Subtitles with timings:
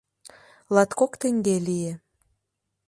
[0.75, 1.93] Латкок теҥге лие.